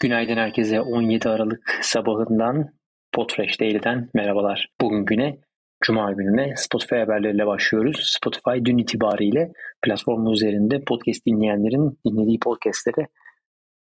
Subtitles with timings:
[0.00, 2.68] Günaydın herkese 17 Aralık sabahından
[3.12, 4.68] Podfresh Daily'den merhabalar.
[4.80, 5.38] Bugün güne
[5.84, 8.16] Cuma gününe Spotify haberleriyle başlıyoruz.
[8.20, 9.52] Spotify dün itibariyle
[9.82, 13.06] platformu üzerinde podcast dinleyenlerin dinlediği podcastlere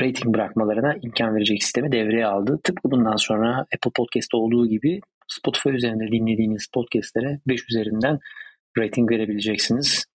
[0.00, 2.60] rating bırakmalarına imkan verecek sistemi devreye aldı.
[2.64, 8.18] Tıpkı bundan sonra Apple Podcast olduğu gibi Spotify üzerinde dinlediğiniz podcastlere 5 üzerinden
[8.78, 10.06] rating verebileceksiniz.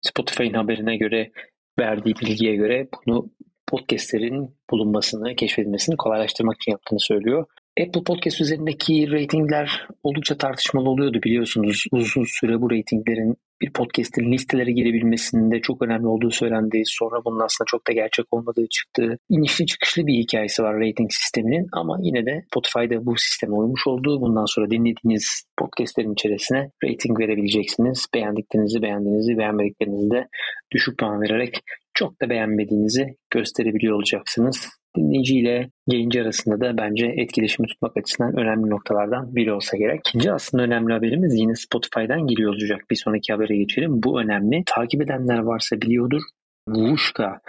[0.00, 1.30] Spotify'ın haberine göre
[1.78, 3.30] verdiği bilgiye göre bunu
[3.68, 7.46] podcastlerin bulunmasını, keşfedilmesini kolaylaştırmak için yaptığını söylüyor.
[7.80, 11.84] Apple Podcast üzerindeki ratingler oldukça tartışmalı oluyordu biliyorsunuz.
[11.92, 16.82] Uzun süre bu ratinglerin bir podcast'in listelere girebilmesinde çok önemli olduğu söylendi.
[16.86, 19.18] Sonra bunun aslında çok da gerçek olmadığı çıktı.
[19.28, 24.20] İnişli çıkışlı bir hikayesi var rating sisteminin ama yine de Spotify'da bu sisteme uymuş olduğu
[24.20, 28.06] bundan sonra dinlediğiniz podcastlerin içerisine rating verebileceksiniz.
[28.14, 30.28] Beğendiklerinizi, beğendiğinizi, beğenmediklerinizi de
[30.72, 31.60] düşük puan vererek
[31.98, 34.68] çok da beğenmediğinizi gösterebiliyor olacaksınız.
[34.96, 40.00] Dinleyici ile yayıncı arasında da bence etkileşimi tutmak açısından önemli noktalardan biri olsa gerek.
[40.06, 42.80] İkinci aslında önemli haberimiz yine Spotify'dan geliyor olacak.
[42.90, 44.02] Bir sonraki habere geçelim.
[44.02, 44.62] Bu önemli.
[44.66, 46.22] Takip edenler varsa biliyordur.
[46.68, 47.40] Wooshka,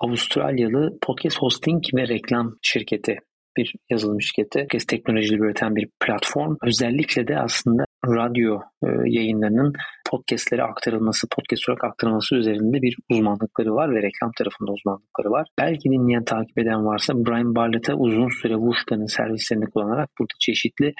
[0.00, 3.18] Avustralyalı podcast hosting ve reklam şirketi
[3.56, 4.58] bir yazılım şirketi.
[4.58, 6.56] Podcast teknolojileri üreten bir platform.
[6.62, 7.84] Özellikle de aslında
[8.16, 9.72] radyo e, yayınlarının
[10.10, 15.46] podcastlere aktarılması, podcast olarak aktarılması üzerinde bir uzmanlıkları var ve reklam tarafında uzmanlıkları var.
[15.58, 20.92] Belki dinleyen, takip eden varsa Brian Barlett'a uzun süre Wooshka'nın servislerini kullanarak burada çeşitli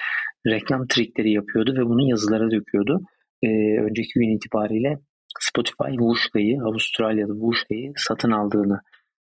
[0.46, 3.00] reklam trikleri yapıyordu ve bunu yazılara döküyordu.
[3.42, 3.48] Ee,
[3.80, 4.98] önceki gün itibariyle
[5.40, 8.80] Spotify Wooshka'yı, Avustralya'da Wooshka'yı satın aldığını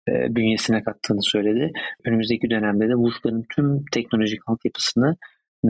[0.09, 1.71] e, bünyesine kattığını söyledi.
[2.05, 5.17] Önümüzdeki dönemde de Wooshka'nın tüm teknolojik altyapısını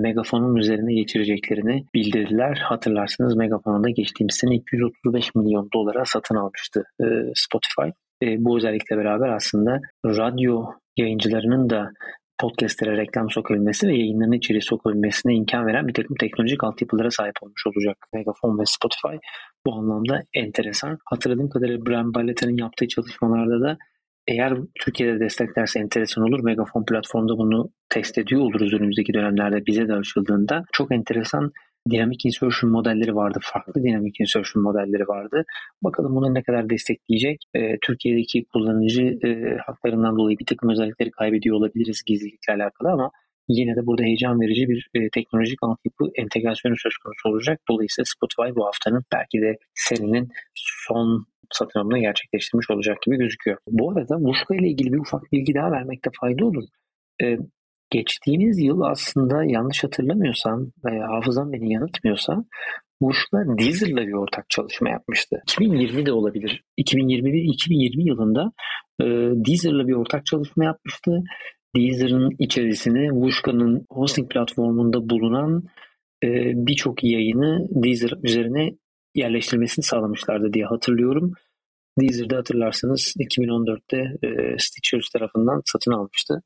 [0.01, 2.57] Megafon'un üzerine geçireceklerini bildirdiler.
[2.57, 7.89] Hatırlarsınız Megafon'u da geçtiğimiz sene 235 milyon dolara satın almıştı e, Spotify.
[8.23, 10.65] E, bu özellikle beraber aslında radyo
[10.97, 11.91] yayıncılarının da
[12.39, 17.67] podcastlere reklam sokabilmesi ve yayınların içeri sokabilmesine imkan veren bir takım teknolojik altyapılara sahip olmuş
[17.67, 19.27] olacak Megafon ve Spotify.
[19.67, 20.99] Bu anlamda enteresan.
[21.05, 23.77] Hatırladığım kadarıyla Brian Ballett'in yaptığı çalışmalarda da
[24.29, 26.45] eğer Türkiye'de desteklerse enteresan olur.
[26.45, 30.65] Megafon platformda bunu test ediyor oluruz önümüzdeki dönemlerde bize de açıldığında.
[30.73, 31.53] Çok enteresan
[31.91, 33.39] dinamik insertion modelleri vardı.
[33.43, 35.45] Farklı dinamik insertion modelleri vardı.
[35.83, 37.45] Bakalım bunu ne kadar destekleyecek.
[37.55, 43.11] E, Türkiye'deki kullanıcı e, haklarından dolayı bir takım özellikleri kaybediyor olabiliriz gizlilikle alakalı ama
[43.49, 47.61] yine de burada heyecan verici bir e, teknolojik altyapı entegrasyonu söz konusu olacak.
[47.71, 53.59] Dolayısıyla Spotify bu haftanın belki de senenin son satın alımını gerçekleştirmiş olacak gibi gözüküyor.
[53.69, 56.65] Bu arada Muska ile ilgili bir ufak bilgi daha vermekte fayda olur.
[57.23, 57.39] Ee,
[57.91, 62.45] geçtiğimiz yıl aslında yanlış hatırlamıyorsam veya hafızam beni yanıltmıyorsa
[63.01, 65.43] Muska Deezer'la bir ortak çalışma yapmıştı.
[65.43, 66.63] 2020 de olabilir.
[66.79, 68.53] 2021-2020 yılında
[69.01, 69.05] e,
[69.47, 71.23] Deezer'la bir ortak çalışma yapmıştı.
[71.77, 75.65] Deezer'ın içerisine Wooshka'nın hosting platformunda bulunan
[76.25, 76.29] e,
[76.67, 78.71] birçok yayını Deezer üzerine
[79.17, 81.33] yerleştirmesini sağlamışlardı diye hatırlıyorum.
[82.01, 86.43] Deezer'de hatırlarsanız 2014'te e, Stitchers tarafından satın almıştı.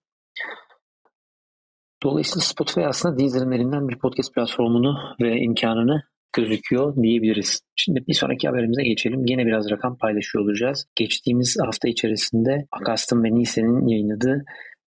[2.03, 7.61] Dolayısıyla Spotify aslında Deezer'ın elinden bir podcast platformunu ve imkanını gözüküyor diyebiliriz.
[7.77, 9.27] Şimdi bir sonraki haberimize geçelim.
[9.27, 10.87] Yine biraz rakam paylaşıyor olacağız.
[10.95, 14.45] Geçtiğimiz hafta içerisinde Akaston ve Nielsen'in yayınladığı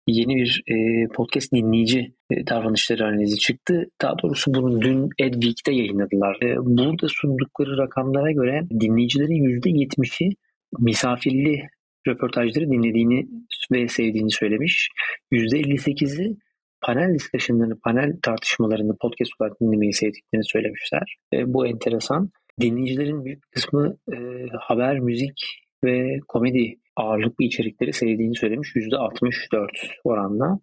[0.08, 2.14] yeni bir e, podcast dinleyici
[2.50, 3.86] davranışları analizi çıktı.
[4.02, 6.38] Daha doğrusu bunu dün Adweek'te yayınladılar.
[6.44, 10.36] E, burada sundukları rakamlara göre dinleyicilerin %70'i
[10.80, 11.62] misafirli
[12.08, 13.28] röportajları dinlediğini
[13.72, 14.90] ve sevdiğini söylemiş.
[15.32, 16.38] %58'i
[16.82, 21.18] panel discussion'larını, panel tartışmalarını podcast olarak dinlemeyi sevdiklerini söylemişler.
[21.34, 22.30] E, bu enteresan.
[22.62, 24.18] Dinleyicilerin büyük kısmı e,
[24.60, 29.68] haber, müzik ve komedi ağırlıklı içerikleri sevdiğini söylemiş %64
[30.04, 30.60] oranla.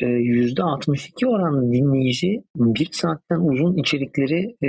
[0.00, 4.68] %62 ee, oran dinleyici bir saatten uzun içerikleri e,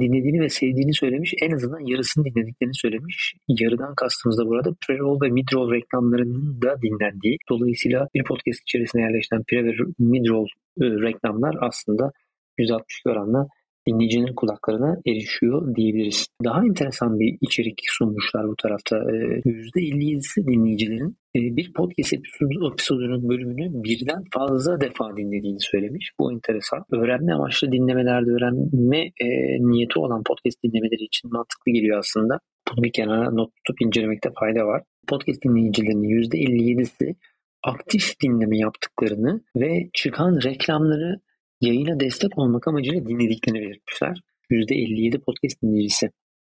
[0.00, 1.34] dinlediğini ve sevdiğini söylemiş.
[1.42, 3.34] En azından yarısını dinlediklerini söylemiş.
[3.48, 7.38] Yarıdan kastımız da burada pre-roll ve mid-roll reklamlarının da dinlendiği.
[7.50, 10.46] Dolayısıyla bir podcast içerisinde yerleşen pre ve mid-roll
[10.80, 12.12] e, reklamlar aslında
[12.58, 13.46] %62 oranla
[13.88, 16.26] dinleyicinin kulaklarına erişiyor diyebiliriz.
[16.44, 18.96] Daha enteresan bir içerik sunmuşlar bu tarafta.
[18.96, 26.12] %57'si ee, dinleyicilerin e, bir podcast episodunun bölümünü birden fazla defa dinlediğini söylemiş.
[26.20, 26.84] Bu enteresan.
[26.92, 29.28] Öğrenme amaçlı dinlemelerde öğrenme e,
[29.60, 32.38] niyeti olan podcast dinlemeleri için mantıklı geliyor aslında.
[32.70, 34.82] Bunu bir kenara not tutup incelemekte fayda var.
[35.08, 37.14] Podcast dinleyicilerinin %57'si
[37.62, 41.20] aktif dinleme yaptıklarını ve çıkan reklamları
[41.60, 44.20] Yayına destek olmak amacıyla dinlediklerini belirtmişler.
[44.50, 46.10] %57 podcast dinleyicisi.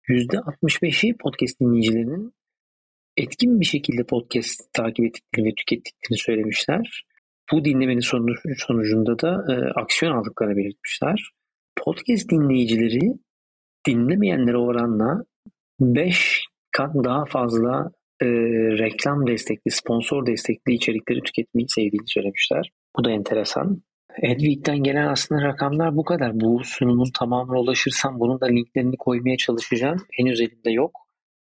[0.09, 2.33] %65'i podcast dinleyicilerinin
[3.17, 7.05] etkin bir şekilde podcast takip ettiklerini ve tükettiklerini söylemişler.
[7.53, 8.01] Bu dinlemenin
[8.59, 11.31] sonucunda da e, aksiyon aldıklarını belirtmişler.
[11.77, 13.13] Podcast dinleyicileri
[13.87, 15.25] dinlemeyenlere oranla
[15.81, 17.91] 5 kat daha fazla
[18.23, 18.27] e,
[18.79, 22.71] reklam destekli, sponsor destekli içerikleri tüketmeyi sevdiğini söylemişler.
[22.97, 23.83] Bu da enteresan.
[24.23, 26.41] Edwig'den gelen aslında rakamlar bu kadar.
[26.41, 29.99] Bu sunumun tamamına ulaşırsam bunun da linklerini koymaya çalışacağım.
[30.13, 30.91] Henüz elimde yok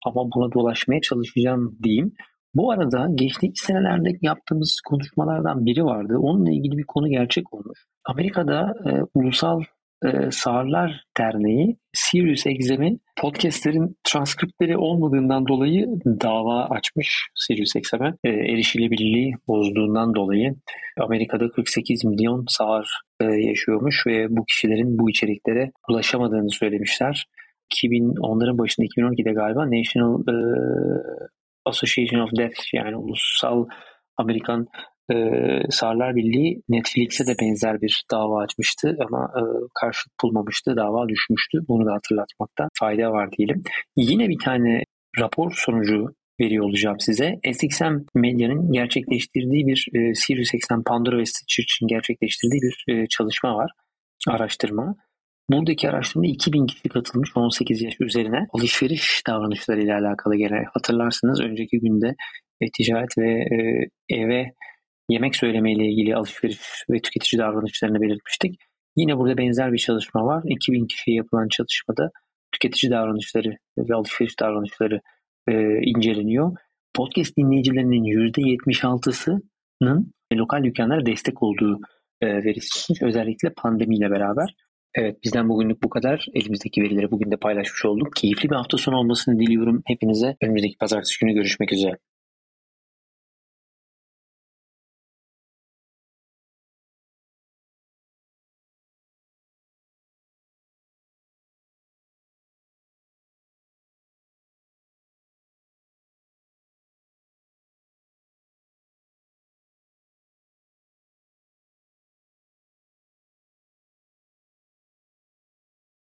[0.05, 2.13] ama buna dolaşmaya çalışacağım diyeyim.
[2.53, 6.17] Bu arada geçtiğimiz senelerde yaptığımız konuşmalardan biri vardı.
[6.17, 7.79] Onunla ilgili bir konu gerçek olmuş.
[8.05, 9.61] Amerika'da e, ulusal
[10.05, 18.13] e, Sağırlar Derneği Sirius XM'in podcastlerin transkriptleri olmadığından dolayı dava açmış Sirius XM'e.
[18.23, 20.55] E, erişilebilirliği bozduğundan dolayı
[20.99, 22.87] Amerika'da 48 milyon sağır
[23.21, 27.25] e, yaşıyormuş ve bu kişilerin bu içeriklere ulaşamadığını söylemişler.
[27.71, 30.35] 2000 onların başında 2012'de galiba National e,
[31.65, 33.67] Association of Deaf yani ulusal
[34.17, 34.67] Amerikan
[35.11, 35.15] e,
[35.69, 39.41] Sarlar Birliği Netflix'e de benzer bir dava açmıştı ama e,
[39.81, 40.75] karşılık bulmamıştı.
[40.75, 41.59] Dava düşmüştü.
[41.67, 43.63] Bunu da hatırlatmakta fayda var diyelim.
[43.95, 44.83] Yine bir tane
[45.19, 46.07] rapor sonucu
[46.41, 47.39] veriyor olacağım size.
[47.53, 53.71] SXM Medya'nın gerçekleştirdiği bir e, SiriusXM Pandora ve Stitcher için gerçekleştirdiği bir e, çalışma var.
[54.27, 54.95] Araştırma.
[55.49, 61.79] Buradaki araştırmada 2000 kişi katılmış 18 yaş üzerine alışveriş davranışları ile alakalı gene hatırlarsınız önceki
[61.79, 62.15] günde
[62.61, 64.51] e, ticaret ve e, eve
[65.11, 66.59] yemek söyleme ile ilgili alışveriş
[66.89, 68.59] ve tüketici davranışlarını belirtmiştik.
[68.95, 70.43] Yine burada benzer bir çalışma var.
[70.45, 72.11] 2000 kişiye yapılan çalışmada
[72.51, 75.01] tüketici davranışları ve alışveriş davranışları
[75.47, 76.57] e, inceleniyor.
[76.93, 81.79] Podcast dinleyicilerinin %76'sının lokal dükkanlara destek olduğu
[82.21, 84.55] e, verisi özellikle pandemiyle beraber.
[84.95, 86.25] Evet bizden bugünlük bu kadar.
[86.33, 88.15] Elimizdeki verileri bugün de paylaşmış olduk.
[88.15, 90.35] Keyifli bir hafta sonu olmasını diliyorum hepinize.
[90.43, 91.97] Önümüzdeki pazartesi günü görüşmek üzere.